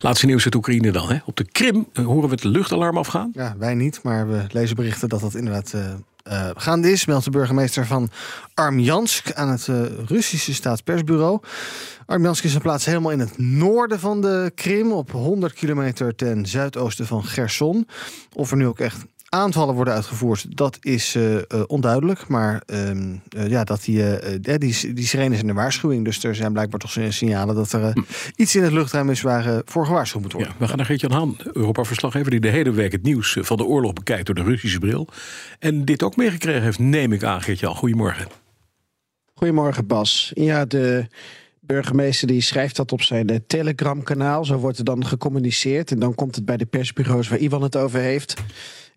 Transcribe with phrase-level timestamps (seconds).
[0.00, 1.10] Laatste nieuws uit Oekraïne dan.
[1.10, 1.18] Hè?
[1.24, 3.30] Op de Krim eh, horen we het luchtalarm afgaan.
[3.34, 5.82] Ja, wij niet, maar we lezen berichten dat dat inderdaad uh,
[6.32, 7.06] uh, gaande is.
[7.06, 8.10] Meldt de burgemeester van
[8.54, 9.66] Armjansk aan het
[10.06, 11.40] Russische staatspersbureau.
[12.06, 16.46] Armjansk is een plaats helemaal in het noorden van de Krim, op 100 kilometer ten
[16.46, 17.88] zuidoosten van Gerson.
[18.32, 22.28] Of er nu ook echt aanvallen worden uitgevoerd, dat is uh, uh, onduidelijk.
[22.28, 24.02] Maar uh, ja, dat die,
[24.40, 26.04] die, die sirenes zijn een waarschuwing.
[26.04, 28.00] Dus er zijn blijkbaar toch signalen dat er hm.
[28.36, 30.52] iets in het luchtruim is waar voor gewaarschuwd moet worden.
[30.52, 32.30] Ja, we gaan naar Geert-Jan Haan, Europa-verslaggever...
[32.30, 35.08] die de hele week het nieuws van de oorlog bekijkt door de Russische bril.
[35.58, 37.74] En dit ook meegekregen heeft, neem ik aan, Geert-Jan.
[37.74, 38.26] Goedemorgen.
[39.34, 40.30] Goedemorgen, Bas.
[40.34, 41.06] Ja, de
[41.60, 44.44] burgemeester die schrijft dat op zijn Telegram-kanaal.
[44.44, 45.90] Zo wordt er dan gecommuniceerd.
[45.90, 48.34] En dan komt het bij de persbureaus waar Ivan het over heeft...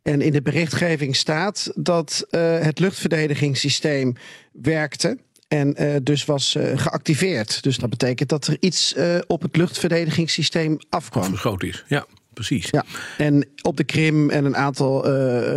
[0.02, 4.16] En in de berichtgeving staat dat uh, het luchtverdedigingssysteem
[4.52, 5.18] werkte.
[5.48, 7.64] En uh, dus was uh, geactiveerd.
[7.64, 8.96] Dus dat betekent dat er iets
[9.28, 11.24] op het luchtverdedigingssysteem afkwam.
[11.24, 12.06] Afgeschoten is, ja.
[12.34, 12.68] Precies.
[12.70, 12.86] Ja,
[13.18, 15.08] en op de Krim en een aantal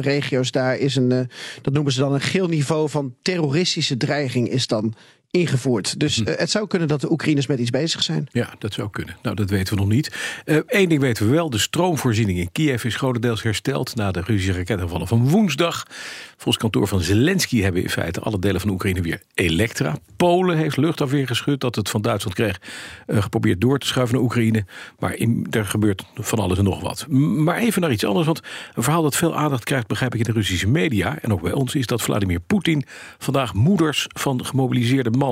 [0.01, 1.29] regio's daar is een,
[1.63, 4.95] dat noemen ze dan een geel niveau van terroristische dreiging is dan
[5.35, 6.01] ingevoerd.
[6.01, 8.27] Dus uh, het zou kunnen dat de Oekraïners met iets bezig zijn.
[8.33, 9.17] Ja, dat zou kunnen.
[9.23, 10.17] Nou, dat weten we nog niet.
[10.45, 11.51] Eén uh, ding weten we wel.
[11.51, 13.97] De stroomvoorziening in Kiev is grotendeels hersteld...
[13.97, 15.87] na de Russische raketaanvallen van woensdag.
[16.31, 19.97] Volgens kantoor van Zelensky hebben in feite alle delen van Oekraïne weer elektra.
[20.17, 22.61] Polen heeft luchtafweer geschud dat het van Duitsland kreeg...
[23.07, 24.65] Uh, geprobeerd door te schuiven naar Oekraïne.
[24.99, 27.07] Maar in, er gebeurt van alles en nog wat.
[27.09, 28.41] Maar even naar iets anders, want
[28.75, 29.87] een verhaal dat veel aandacht krijgt...
[29.87, 31.75] begrijp ik in de Russische media, en ook bij ons...
[31.75, 32.85] is dat Vladimir Poetin
[33.19, 35.23] vandaag moeders van gemobiliseerde mannen...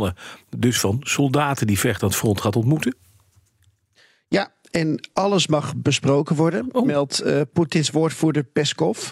[0.56, 2.96] dus van soldaten die vechten aan het front gaat ontmoeten?
[4.28, 6.86] Ja, en alles mag besproken worden, oh.
[6.86, 9.10] meldt uh, Poetins woordvoerder Peskov.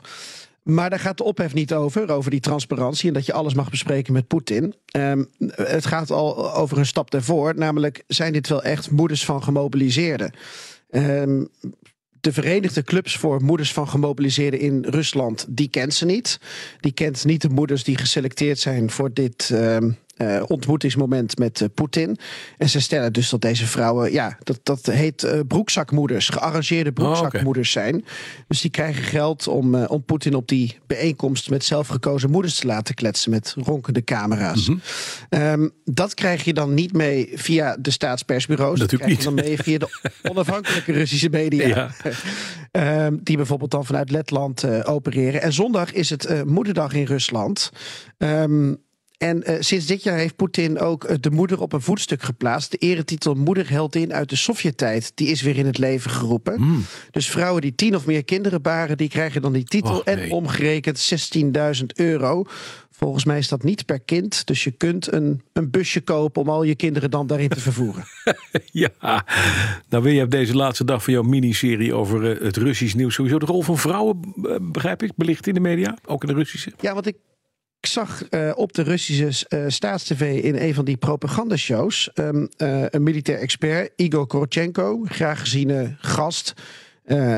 [0.62, 3.70] Maar daar gaat de ophef niet over, over die transparantie en dat je alles mag
[3.70, 4.74] bespreken met Poetin.
[4.96, 9.42] Um, het gaat al over een stap daarvoor, namelijk zijn dit wel echt moeders van
[9.42, 10.32] gemobiliseerden?
[10.90, 11.48] Um,
[12.20, 16.40] de Verenigde Clubs voor Moeders van Gemobiliseerden in Rusland, die kent ze niet.
[16.80, 21.68] Die kent niet de moeders die geselecteerd zijn voor dit, um, uh, ontmoetingsmoment met uh,
[21.74, 22.18] Poetin.
[22.58, 27.76] En ze stellen dus dat deze vrouwen, ja, dat, dat heet uh, broekzakmoeders, gearrangeerde broekzakmoeders
[27.76, 27.92] oh, okay.
[27.92, 28.04] zijn.
[28.48, 32.94] Dus die krijgen geld om, om Poetin op die bijeenkomst met zelfgekozen moeders te laten
[32.94, 34.68] kletsen met ronkende camera's.
[34.68, 34.80] Mm
[35.30, 35.42] -hmm.
[35.42, 38.78] um, dat krijg je dan niet mee via de staatspersbureaus.
[38.78, 41.92] Dat, krijg je dan mee via de onafhankelijke Russische media.
[42.72, 43.06] Ja.
[43.06, 45.42] um, die bijvoorbeeld dan vanuit Letland opereren.
[45.42, 47.70] En zondag is het moederdag in Rusland.
[48.18, 48.80] Um,
[49.20, 52.70] en uh, sinds dit jaar heeft Poetin ook uh, de moeder op een voetstuk geplaatst.
[52.70, 55.12] De eretitel moederheldin uit de Sovjettijd.
[55.14, 56.60] Die is weer in het leven geroepen.
[56.60, 56.84] Mm.
[57.10, 60.02] Dus vrouwen die tien of meer kinderen baren, die krijgen dan die titel.
[60.04, 60.16] Nee.
[60.16, 61.12] En omgerekend
[61.80, 62.44] 16.000 euro.
[62.90, 64.46] Volgens mij is dat niet per kind.
[64.46, 68.04] Dus je kunt een, een busje kopen om al je kinderen dan daarin te vervoeren.
[68.82, 69.24] ja,
[69.88, 73.14] nou wil je op deze laatste dag van jouw miniserie over uh, het Russisch nieuws
[73.14, 74.20] sowieso de rol van vrouwen,
[74.72, 76.72] begrijp ik, belicht in de media, ook in de Russische.
[76.80, 77.16] Ja, want ik
[77.85, 82.85] ik zag uh, op de Russische uh, staatstv in een van die propagandashows um, uh,
[82.89, 86.53] een militair expert, Igor Korchenko, graag geziene gast.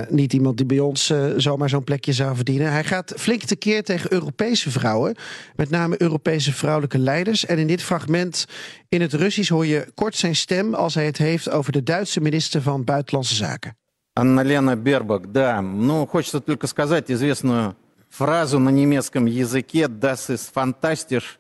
[0.10, 2.72] niet iemand die bij ons zomaar zo'n plekje zou verdienen.
[2.72, 5.16] Hij gaat flink tekeer tegen Europese vrouwen,
[5.56, 7.46] met name Europese vrouwelijke leiders.
[7.46, 8.46] En in dit fragment
[8.90, 12.22] in het Russisch hoor je kort zijn stem als hij het heeft over de Duitse
[12.22, 13.78] minister van Buitenlandse Zaken.
[14.14, 17.76] Anna-Lena Baerbock, да, ну, хочется только сказать известную
[18.12, 21.38] фразу на немецком языке Das ist fantastisch.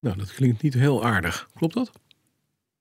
[0.00, 1.48] Nou, dat klinkt niet heel aardig.
[1.54, 1.90] Klopt dat?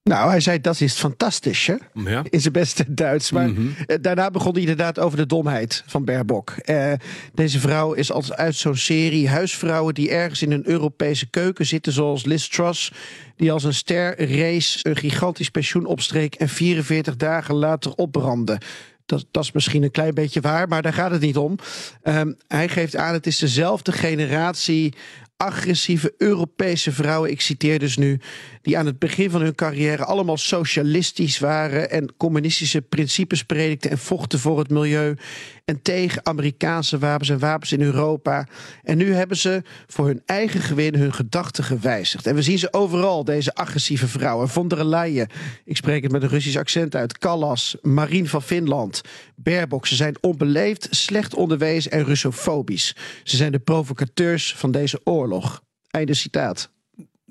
[0.03, 1.75] Nou, hij zei dat is fantastisch, hè?
[1.93, 2.23] Ja.
[2.29, 3.31] In zijn beste Duits.
[3.31, 4.01] Maar mm -hmm.
[4.01, 6.55] daarna begon hij inderdaad over de domheid van Baerbock.
[6.65, 6.93] Uh,
[7.33, 11.93] deze vrouw is als uit zo'n serie huisvrouwen die ergens in een Europese keuken zitten,
[11.93, 12.91] zoals Liz Truss,
[13.35, 18.57] die als een ster race een gigantisch pensioen opstreek en 44 dagen later opbrandde.
[19.06, 21.58] Dat, dat, is misschien een klein beetje waar, maar daar gaat het niet om.
[22.02, 24.94] Um, hij geeft aan, het is dezelfde generatie
[25.36, 28.20] agressieve Europese vrouwen, ik citeer dus nu,
[28.62, 33.98] die aan het begin van hun carrière allemaal socialistisch waren en communistische principes predikten en
[33.98, 35.16] vochten voor het milieu.
[35.64, 38.46] En tegen Amerikaanse wapens en wapens in Europa.
[38.82, 42.26] En nu hebben ze voor hun eigen gewin hun gedachten gewijzigd.
[42.26, 44.48] En we zien ze overal, deze agressieve vrouwen.
[44.48, 45.28] Von der Leyen,
[45.64, 49.00] ik spreek het met een Russisch accent uit, Callas, Marine van Finland,
[49.36, 49.86] Baerbock.
[49.86, 52.96] Ze zijn onbeleefd, slecht onderwezen en russofobisch.
[53.22, 55.62] Ze zijn de provocateurs van deze oorlog.
[55.90, 56.70] Einde citaat.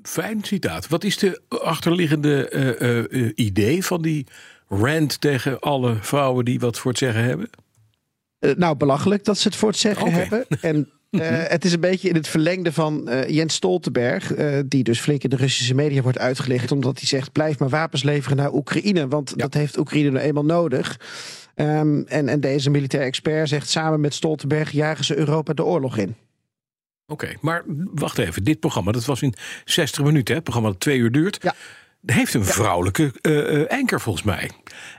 [0.02, 0.88] Fijn citaat.
[0.88, 2.50] Wat is de achterliggende
[2.80, 4.26] uh, uh, idee van die
[4.68, 7.50] rant tegen alle vrouwen die wat voor het zeggen hebben?
[8.44, 10.18] Uh, nou, belachelijk dat ze het voor het zeggen okay.
[10.18, 10.46] hebben.
[10.60, 10.88] En
[11.54, 14.32] het is een beetje in het verlengde van Jens Stoltenberg,
[14.66, 18.02] die dus flink in de Russische media wordt uitgelicht, omdat hij zegt: blijf maar wapens
[18.02, 19.36] leveren naar Oekraïne, want ja.
[19.36, 20.98] dat heeft Oekraïne nou eenmaal nodig.
[21.56, 25.96] Um, en, en deze militair expert zegt: samen met Stoltenberg jagen ze Europa de oorlog
[25.96, 26.14] in.
[27.06, 27.62] Oké, okay, maar
[27.94, 28.44] wacht even.
[28.44, 30.34] Dit programma, dat was in 60 minuten, hè?
[30.34, 31.38] Het programma dat twee uur duurt.
[31.42, 31.54] Ja.
[32.06, 34.50] Heeft een vrouwelijke uh, anker volgens mij.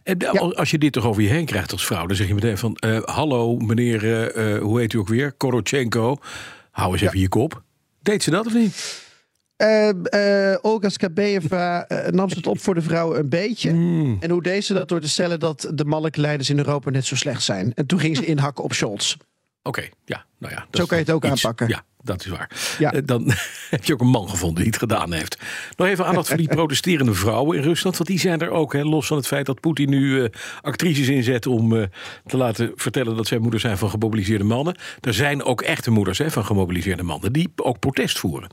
[0.04, 0.32] En ja.
[0.32, 2.78] als je dit toch over je heen krijgt als vrouw, dan zeg je meteen van:
[2.86, 4.04] uh, Hallo, meneer,
[4.38, 5.32] uh, hoe heet u ook weer?
[5.32, 6.18] Korochenko.
[6.72, 7.64] Hou eens even je kop.
[8.02, 9.04] Deed ze dat of niet?
[9.58, 13.74] Uh, uh, Olga Skabeva uh, nam ze het op voor de vrouwen een beetje.
[13.74, 14.18] Mm.
[14.20, 14.88] En hoe deed ze dat?
[14.88, 17.74] Door te stellen dat de mannelijke leiders in Europa net zo slecht zijn.
[17.74, 19.16] En toen ging ze inhakken op Scholz.
[19.66, 20.66] Oké, okay, ja, nou ja.
[20.72, 21.68] Zo kan je het ook iets, aanpakken.
[21.68, 22.76] Ja, dat is waar.
[22.80, 22.94] Ja.
[22.94, 23.32] Uh, dan
[23.70, 25.38] heb je ook een man gevonden die het gedaan heeft.
[25.76, 27.98] Nog even aandacht voor die protesterende vrouwen in Rusland.
[27.98, 30.28] Want die zijn er ook, hè, los van het feit dat Poetin nu uh,
[30.62, 31.84] actrices inzet om uh,
[32.26, 34.78] te laten vertellen dat zij moeders zijn van gemobiliseerde mannen.
[35.02, 38.50] Er zijn ook echte moeders hè, van gemobiliseerde mannen die ook protest voeren.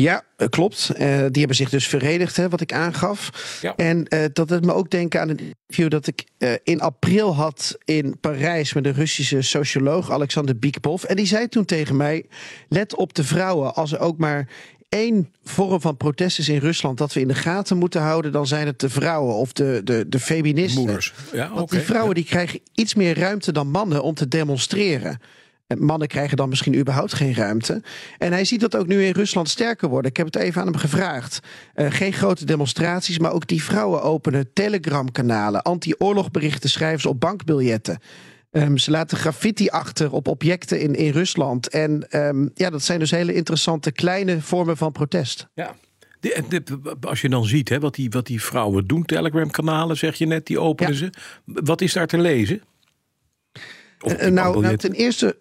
[0.00, 0.90] Ja, klopt.
[0.92, 3.58] Uh, die hebben zich dus verenigd, hè, wat ik aangaf.
[3.62, 3.76] Ja.
[3.76, 7.34] En uh, dat het me ook denken aan een interview dat ik uh, in april
[7.34, 11.02] had in Parijs met een Russische socioloog, Alexander Bikpov.
[11.02, 12.26] En die zei toen tegen mij:
[12.68, 13.74] let op de vrouwen.
[13.74, 14.48] Als er ook maar
[14.88, 18.46] één vorm van protest is in Rusland dat we in de gaten moeten houden, dan
[18.46, 20.82] zijn het de vrouwen of de, de, de feministen.
[20.82, 21.12] Moeders.
[21.32, 21.78] Ja, Want okay.
[21.78, 25.20] die vrouwen die krijgen iets meer ruimte dan mannen om te demonstreren.
[25.78, 27.82] Mannen krijgen dan misschien überhaupt geen ruimte.
[28.18, 30.10] En hij ziet dat ook nu in Rusland sterker worden.
[30.10, 31.40] Ik heb het even aan hem gevraagd.
[31.74, 35.62] Uh, geen grote demonstraties, maar ook die vrouwen openen Telegram-kanalen.
[35.62, 37.98] Anti-oorlogberichten schrijven ze op bankbiljetten.
[38.50, 41.68] Um, ze laten graffiti achter op objecten in, in Rusland.
[41.68, 45.48] En um, ja, dat zijn dus hele interessante kleine vormen van protest.
[45.54, 45.74] Ja.
[46.20, 50.14] De, de, als je dan ziet hè, wat, die, wat die vrouwen doen, Telegram-kanalen zeg
[50.14, 50.98] je net, die openen ja.
[50.98, 51.10] ze.
[51.44, 52.62] Wat is daar te lezen?
[54.06, 55.38] Uh, nou, nou, ten eerste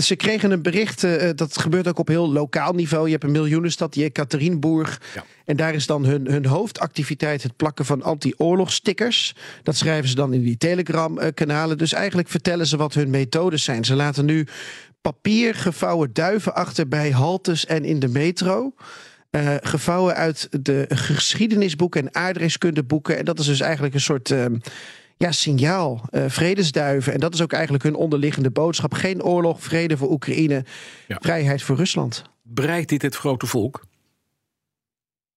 [0.00, 3.04] ze kregen een bericht, uh, dat gebeurt ook op heel lokaal niveau.
[3.04, 5.00] Je hebt een miljoenenstad, die Ekaterinburg.
[5.14, 5.24] Ja.
[5.44, 9.34] En daar is dan hun, hun hoofdactiviteit het plakken van anti-oorlogstickers.
[9.62, 11.78] Dat schrijven ze dan in die Telegram-kanalen.
[11.78, 13.84] Dus eigenlijk vertellen ze wat hun methodes zijn.
[13.84, 14.46] Ze laten nu
[15.00, 18.74] papier gevouwen duiven achter bij haltes en in de metro.
[19.30, 23.18] Uh, gevouwen uit de geschiedenisboeken en aardrijkskundeboeken.
[23.18, 24.30] En dat is dus eigenlijk een soort...
[24.30, 24.44] Uh,
[25.22, 27.12] ja, signaal, uh, vredesduiven.
[27.12, 28.94] En dat is ook eigenlijk hun onderliggende boodschap.
[28.94, 30.64] Geen oorlog, vrede voor Oekraïne,
[31.08, 31.18] ja.
[31.20, 32.24] vrijheid voor Rusland.
[32.42, 33.86] Bereikt dit het grote volk?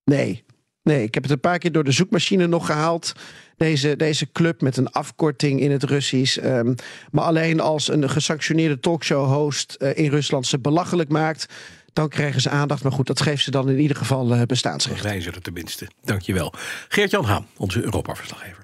[0.04, 0.44] Nee.
[0.84, 3.14] Nee, ik heb het een paar keer door de zoekmachine nog gehaald.
[3.58, 6.38] Deze, deze club met een afkorting in het Russisch.
[6.44, 6.76] Um,
[7.12, 11.54] maar alleen als een gesanctioneerde talkshow-host uh, in Rusland ze belachelijk maakt
[11.94, 12.84] dan krijgen ze aandacht.
[12.84, 15.04] Maar goed, dat geeft ze dan in ieder geval uh, bestaansrecht.
[15.04, 15.88] Wij zullen tenminste.
[16.04, 16.54] Dankjewel.
[16.88, 18.64] Geert-Jan Haan, onze Europa-verslaggever.